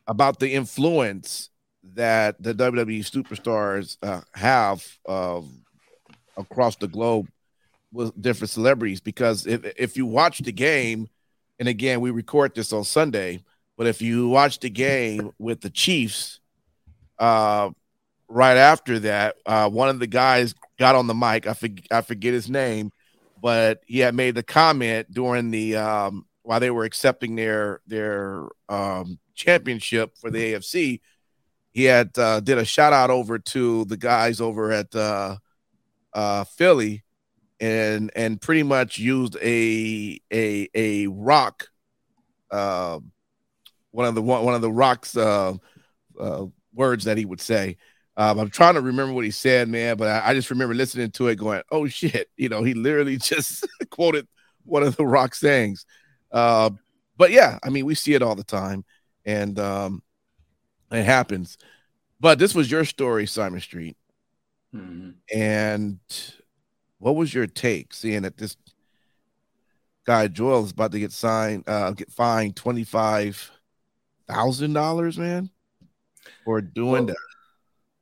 [0.07, 1.51] about the influence
[1.95, 5.41] that the WWE superstars uh, have uh,
[6.37, 7.29] across the globe
[7.93, 9.01] with different celebrities.
[9.01, 11.09] Because if if you watch the game,
[11.59, 13.43] and again we record this on Sunday,
[13.77, 16.41] but if you watch the game with the Chiefs,
[17.19, 17.71] uh,
[18.29, 21.47] right after that, uh, one of the guys got on the mic.
[21.47, 22.93] I forget I forget his name,
[23.41, 28.47] but he had made the comment during the um, while they were accepting their their
[28.69, 31.01] um, championship for the AFC,
[31.73, 35.37] he had uh, did a shout out over to the guys over at uh,
[36.13, 37.05] uh, Philly,
[37.61, 41.69] and and pretty much used a a a rock,
[42.51, 42.99] uh,
[43.93, 45.55] one of the one of the rocks uh,
[46.19, 47.77] uh, words that he would say.
[48.15, 51.13] Um, I'm trying to remember what he said, man, but I, I, just remember listening
[51.13, 54.29] to it, going, "Oh shit!" You know, he literally just quoted
[54.65, 55.87] one of the rock sayings.
[56.31, 56.71] Uh,
[57.17, 58.85] but yeah, I mean, we see it all the time
[59.25, 60.03] and um,
[60.91, 61.59] it happens.
[62.21, 63.97] But this was your story, Simon Street,
[64.75, 65.11] mm-hmm.
[65.37, 65.99] and
[66.99, 68.57] what was your take seeing that this
[70.07, 73.51] guy Joel is about to get signed, uh, get fined twenty five
[74.29, 75.51] thousand dollars, man,
[76.45, 77.17] for doing Well, that.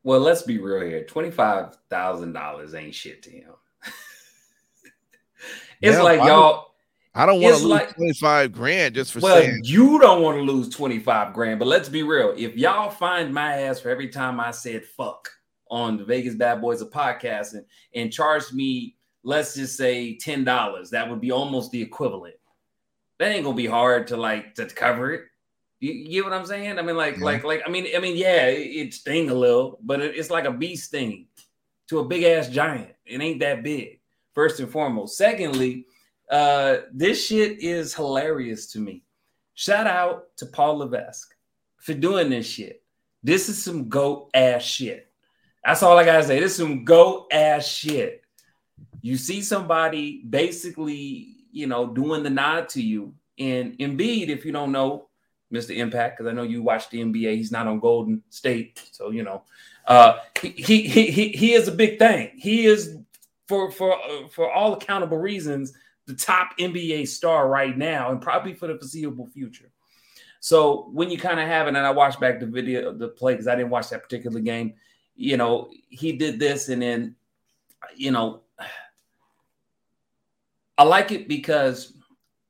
[0.02, 1.04] Well, let's be real here.
[1.04, 3.52] Twenty-five thousand dollars ain't shit to him.
[5.80, 6.66] it's Yeah, like I y'all.
[7.14, 9.62] I don't want to lose like- twenty five grand just for Well, saying.
[9.64, 12.32] you don't want to lose 25 grand, but let's be real.
[12.36, 15.28] If y'all find my ass for every time I said fuck
[15.70, 17.64] on the Vegas Bad Boys of podcasting
[17.96, 22.36] and charged me, let's just say $10, that would be almost the equivalent.
[23.18, 25.22] That ain't gonna be hard to like to cover it.
[25.80, 26.78] You, you get what I'm saying?
[26.78, 27.24] I mean, like, Yeah.
[27.24, 30.30] like, like, I mean, I mean, yeah, it, it sting a little, but it, it's
[30.30, 31.26] like a bee sting
[31.88, 32.94] to a big ass giant.
[33.06, 34.00] It ain't that big,
[34.34, 35.16] first and foremost.
[35.16, 35.86] Secondly,
[36.30, 39.02] uh, this shit is hilarious to me.
[39.54, 41.34] Shout out to Paul Levesque
[41.78, 42.82] for doing this shit.
[43.22, 45.10] This is some goat ass shit.
[45.64, 46.40] That's all I gotta say.
[46.40, 48.22] This is some goat ass shit.
[49.02, 53.14] You see somebody basically, you know, doing the nod to you.
[53.38, 55.08] And Embiid, if you don't know,
[55.52, 55.76] Mr.
[55.76, 59.22] Impact, because I know you watch the NBA, he's not on Golden State, so you
[59.22, 59.42] know,
[59.86, 62.32] uh, he, he he he is a big thing.
[62.36, 62.96] He is
[63.48, 65.72] for for uh, for all accountable reasons
[66.06, 69.70] the top NBA star right now, and probably for the foreseeable future.
[70.40, 73.08] So when you kind of have it, and I watched back the video, of the
[73.08, 74.74] play because I didn't watch that particular game.
[75.14, 77.14] You know, he did this, and then,
[77.94, 78.40] you know,
[80.78, 81.92] I like it because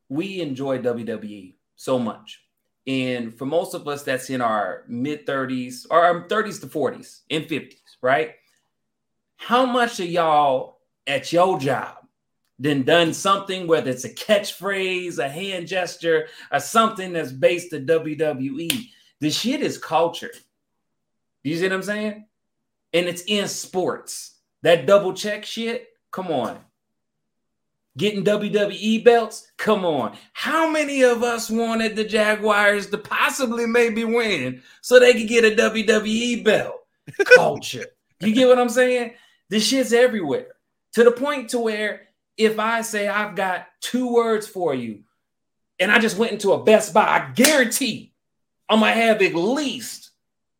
[0.08, 2.42] we enjoy WWE so much.
[2.86, 6.66] And for most of us, that's in our mid 30s or um, our 30s to
[6.66, 8.34] 40s and 50s, right?
[9.36, 11.96] How much of y'all at your job
[12.58, 17.80] then done something, whether it's a catchphrase, a hand gesture, or something that's based to
[17.80, 18.88] WWE?
[19.20, 20.32] The shit is culture.
[21.42, 22.26] You see what I'm saying?
[22.92, 24.36] And it's in sports.
[24.62, 26.58] That double check shit, come on.
[28.00, 30.16] Getting WWE belts, come on.
[30.32, 35.44] How many of us wanted the Jaguars to possibly maybe win so they could get
[35.44, 36.76] a WWE belt?
[37.36, 37.84] Culture.
[38.20, 39.12] you get what I'm saying?
[39.50, 40.46] This shit's everywhere
[40.94, 42.08] to the point to where
[42.38, 45.00] if I say I've got two words for you
[45.78, 48.14] and I just went into a Best Buy, I guarantee
[48.66, 50.08] I'm gonna have at least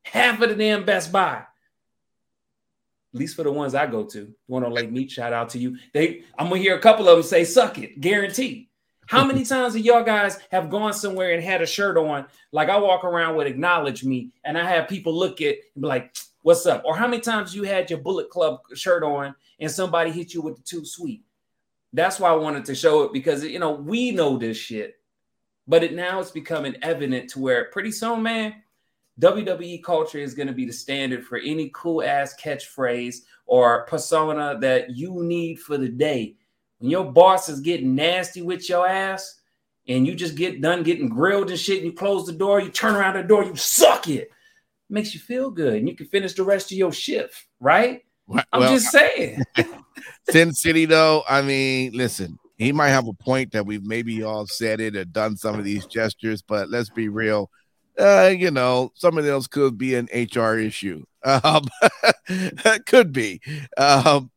[0.02, 1.44] half of the damn Best Buy.
[3.12, 4.32] At least for the ones I go to.
[4.46, 5.76] One on Lake Mead, shout out to you.
[5.92, 8.70] They I'm gonna hear a couple of them say suck it, guarantee.
[9.06, 12.26] How many times have y'all guys have gone somewhere and had a shirt on?
[12.52, 15.88] Like I walk around with acknowledge me, and I have people look at and be
[15.88, 16.84] like, what's up?
[16.84, 20.42] Or how many times you had your Bullet Club shirt on and somebody hit you
[20.42, 21.24] with the too sweet?
[21.92, 25.00] That's why I wanted to show it because you know we know this shit,
[25.66, 28.54] but it now it's becoming evident to where pretty soon, man,
[29.20, 34.58] WWE culture is going to be the standard for any cool ass catchphrase or persona
[34.60, 36.36] that you need for the day.
[36.78, 39.40] When your boss is getting nasty with your ass
[39.86, 42.70] and you just get done getting grilled and shit, and you close the door, you
[42.70, 44.30] turn around the door, you suck it.
[44.88, 48.02] Makes you feel good, and you can finish the rest of your shift, right?
[48.52, 49.42] I'm just saying.
[50.30, 54.46] Sin City, though, I mean, listen, he might have a point that we've maybe all
[54.46, 57.50] said it or done some of these gestures, but let's be real.
[58.00, 61.04] Uh, you know, some else could be an HR issue.
[61.22, 61.64] Um,
[62.86, 63.40] could be.
[63.76, 64.30] Um,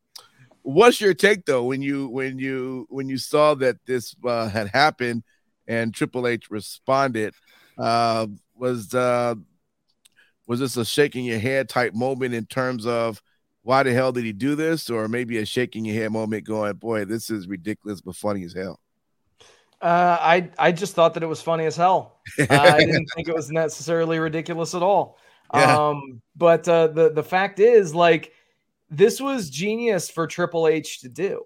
[0.62, 4.68] what's your take though when you when you when you saw that this uh, had
[4.68, 5.22] happened
[5.66, 7.34] and Triple H responded?
[7.78, 9.34] Uh, was uh,
[10.46, 13.22] was this a shaking your head type moment in terms of
[13.62, 16.74] why the hell did he do this, or maybe a shaking your head moment, going,
[16.74, 18.80] "Boy, this is ridiculous but funny as hell."
[19.84, 22.20] Uh, I I just thought that it was funny as hell.
[22.50, 25.18] I didn't think it was necessarily ridiculous at all.
[25.52, 25.76] Yeah.
[25.76, 28.32] Um, but uh, the the fact is, like,
[28.88, 31.44] this was genius for Triple H to do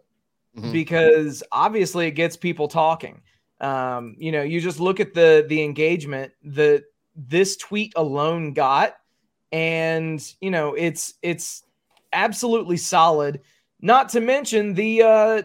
[0.56, 0.72] Mhm.
[0.72, 3.20] because obviously it gets people talking.
[3.60, 6.84] Um, you know, you just look at the the engagement that
[7.16, 8.94] this tweet alone got,
[9.50, 11.64] and you know, it's it's
[12.12, 13.40] absolutely solid.
[13.80, 15.42] Not to mention the uh,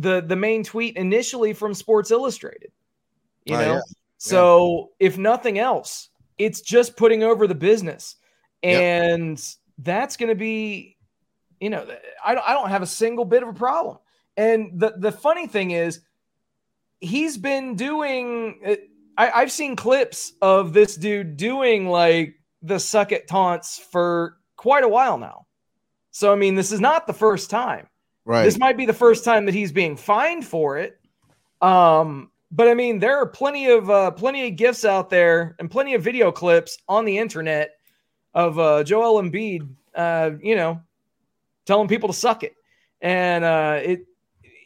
[0.00, 2.70] the the main tweet initially from Sports Illustrated.
[3.44, 3.80] You Oh, know, yeah.
[4.18, 8.16] so if nothing else, it's just putting over the business,
[8.62, 8.82] Yep.
[8.82, 10.96] and that's going to be,
[11.60, 11.86] you know,
[12.24, 13.98] I don't I don't have a single bit of a problem.
[14.36, 16.00] And the the funny thing is,
[17.00, 18.60] he's been doing.
[18.66, 18.76] uh,
[19.16, 24.84] I, I've seen clips of this dude doing like the suck it taunts for quite
[24.84, 25.46] a while now.
[26.12, 27.88] So I mean, this is not the first time.
[28.28, 28.44] Right.
[28.44, 31.00] This might be the first time that he's being fined for it.
[31.62, 35.70] Um, but I mean, there are plenty of uh, plenty of gifts out there and
[35.70, 37.70] plenty of video clips on the internet
[38.34, 40.78] of uh, Joel Embiid, uh, you know,
[41.64, 42.54] telling people to suck it,
[43.00, 44.04] and uh, it,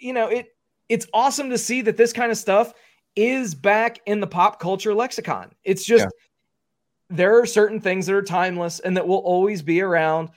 [0.01, 0.57] you know, it
[0.89, 2.75] it's awesome to see that this kind of stuff
[3.15, 5.53] is back in the pop culture lexicon.
[5.63, 7.17] It's just yeah.
[7.17, 10.31] there are certain things that are timeless and that will always be around.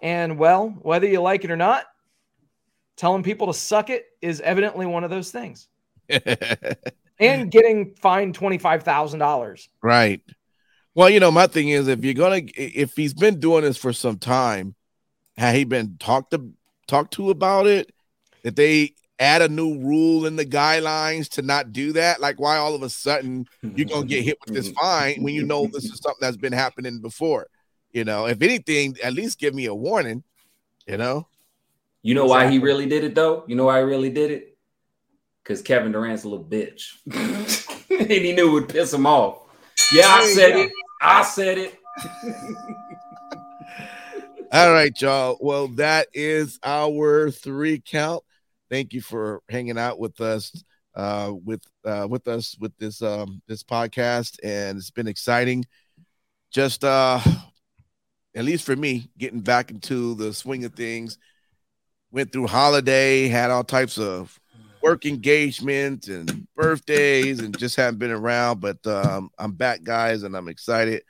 [0.00, 1.86] And well, whether you like it or not,
[2.96, 5.68] telling people to suck it is evidently one of those things.
[6.08, 9.68] and getting fined $25,000.
[9.82, 10.22] Right.
[10.94, 13.76] Well, you know, my thing is if you're going to if he's been doing this
[13.76, 14.74] for some time,
[15.36, 16.52] had he been talked to
[16.86, 17.92] talked to about it?
[18.42, 22.20] That they add a new rule in the guidelines to not do that?
[22.20, 25.44] Like, why all of a sudden you're gonna get hit with this fine when you
[25.44, 27.46] know this is something that's been happening before?
[27.92, 30.22] You know, if anything, at least give me a warning.
[30.86, 31.28] You know.
[32.06, 33.42] You know why he really did it though?
[33.48, 34.56] You know why he really did it?
[35.42, 36.84] Because Kevin Durant's a little bitch,
[37.90, 39.38] and he knew it would piss him off.
[39.92, 40.70] Yeah, I said it.
[41.02, 41.74] I said it.
[44.52, 45.36] All right, y'all.
[45.40, 48.22] Well, that is our three count
[48.70, 53.42] thank you for hanging out with us uh, with uh, with us with this um,
[53.48, 55.64] this podcast, and it's been exciting.
[56.52, 57.20] Just uh,
[58.34, 61.18] at least for me, getting back into the swing of things.
[62.10, 64.38] Went through holiday, had all types of
[64.82, 68.60] work engagements and birthdays, and just haven't been around.
[68.60, 71.02] But um, I'm back, guys, and I'm excited.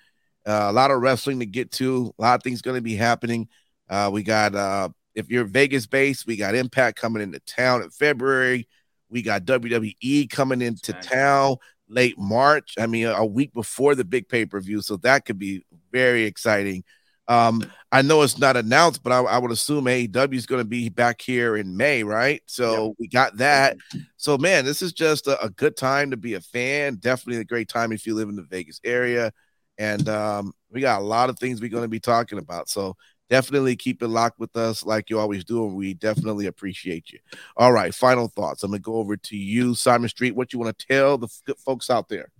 [0.47, 2.15] Uh, a lot of wrestling to get to.
[2.19, 3.49] A lot of things going to be happening.
[3.89, 7.91] Uh, we got uh, if you're Vegas based, we got Impact coming into town in
[7.91, 8.69] February.
[9.09, 11.57] We got WWE coming into town
[11.89, 12.75] late March.
[12.79, 14.83] I mean, a week before the big pay per view.
[14.83, 16.85] So that could be very exciting.
[17.29, 20.69] Um, I know it's not announced, but I, I would assume AEW is going to
[20.69, 22.43] be back here in May, right?
[22.47, 22.97] So yep.
[22.99, 23.77] we got that.
[24.17, 26.97] So, man, this is just a, a, good time to be a fan.
[26.97, 29.33] Definitely a great time if you live in the Vegas area.
[29.79, 32.69] And um, we got a lot of things we're going to be talking about.
[32.69, 32.97] So
[33.29, 35.67] definitely keep it locked with us like you always do.
[35.67, 37.19] And we definitely appreciate you.
[37.57, 37.95] All right.
[37.95, 38.63] Final thoughts.
[38.63, 40.37] I'm going to go over to you, Simon Street.
[40.37, 41.29] What you want to tell the
[41.65, 42.31] folks out there?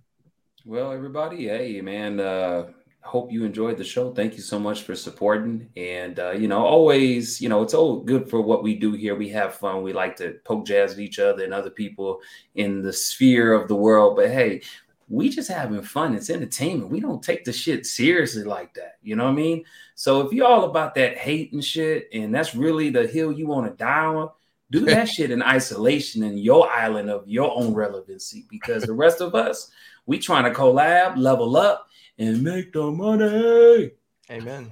[0.65, 2.67] Well, everybody, hey, man, uh,
[3.07, 4.13] hope you enjoyed the show.
[4.13, 5.69] Thank you so much for supporting.
[5.77, 9.15] And, uh, you know, always, you know, it's all good for what we do here.
[9.15, 9.81] We have fun.
[9.81, 12.19] We like to poke jazz at each other and other people
[12.55, 14.17] in the sphere of the world.
[14.17, 14.61] But hey,
[15.07, 16.15] we just having fun.
[16.15, 16.91] It's entertainment.
[16.91, 18.97] We don't take the shit seriously like that.
[19.01, 19.63] You know what I mean?
[19.95, 23.47] So if you're all about that hate and shit, and that's really the hill you
[23.47, 24.29] want to die on,
[24.69, 28.45] do that shit in isolation in your island of your own relevancy.
[28.49, 29.71] Because the rest of us,
[30.05, 31.86] we trying to collab, level up,
[32.17, 33.91] and make the money.
[34.29, 34.71] Amen.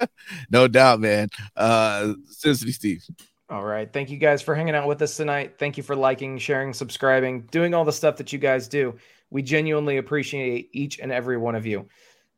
[0.50, 1.28] no doubt, man.
[1.56, 3.04] Uh Sensitive Steve.
[3.48, 3.92] All right.
[3.92, 5.54] Thank you guys for hanging out with us tonight.
[5.58, 8.96] Thank you for liking, sharing, subscribing, doing all the stuff that you guys do.
[9.30, 11.88] We genuinely appreciate each and every one of you.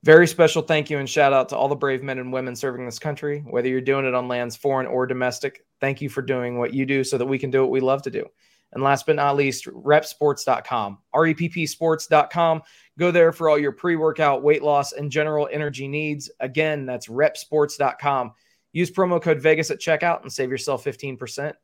[0.04, 2.84] Very special thank you and shout out to all the brave men and women serving
[2.84, 5.64] this country, whether you're doing it on lands foreign or domestic.
[5.80, 8.02] Thank you for doing what you do so that we can do what we love
[8.02, 8.26] to do.
[8.72, 12.62] And last but not least, repsports.com, reppsports.com.
[12.98, 16.30] Go there for all your pre workout, weight loss, and general energy needs.
[16.40, 18.32] Again, that's repsports.com.
[18.72, 21.54] Use promo code Vegas at checkout and save yourself 15%.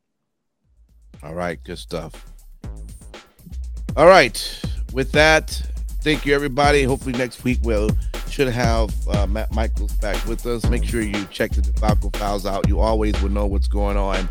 [1.23, 2.33] All right, good stuff.
[3.97, 4.63] All right
[4.95, 5.51] with that,
[6.03, 6.85] thank you everybody.
[6.85, 7.91] Hopefully next week we'll
[8.31, 10.69] should have uh, Matt Michaels back with us.
[10.69, 12.69] Make sure you check the debacle files out.
[12.69, 14.29] You always will know what's going on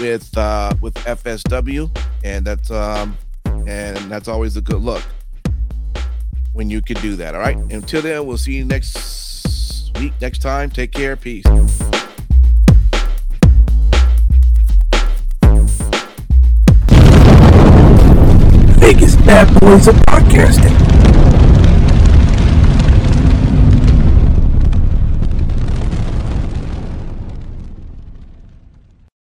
[0.00, 1.90] with uh, with FSW,
[2.24, 5.02] and that's um, and that's always a good look
[6.52, 7.34] when you can do that.
[7.34, 7.56] All right.
[7.56, 10.70] Until then, we'll see you next week, next time.
[10.70, 11.16] Take care.
[11.16, 11.44] Peace.
[18.78, 20.85] Vegas bad boys of podcasting.